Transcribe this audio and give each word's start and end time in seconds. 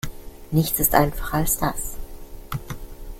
Nichts 0.49 0.79
ist 0.79 0.95
einfacher 0.95 1.35
als 1.37 1.59
das. 1.59 1.93